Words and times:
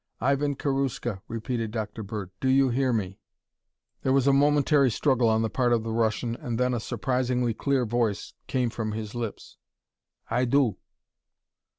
"Ivan 0.19 0.55
Karuska," 0.55 1.21
repeated 1.27 1.69
Dr. 1.69 2.01
Bird, 2.01 2.31
"do 2.39 2.47
you 2.49 2.69
hear 2.69 2.91
me?" 2.91 3.19
There 4.01 4.11
was 4.11 4.25
a 4.25 4.33
momentary 4.33 4.89
struggle 4.89 5.29
on 5.29 5.43
the 5.43 5.49
part 5.51 5.73
of 5.73 5.83
the 5.83 5.93
Russian 5.93 6.35
and 6.35 6.59
then 6.59 6.73
a 6.73 6.79
surprisingly 6.79 7.53
clear 7.53 7.85
voice 7.85 8.33
came 8.47 8.71
from 8.71 8.93
his 8.93 9.13
lips. 9.13 9.57
"I 10.27 10.45
do." 10.45 10.77